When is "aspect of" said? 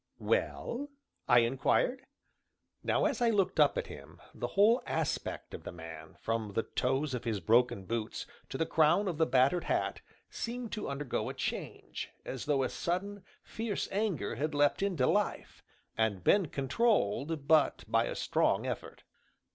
4.87-5.61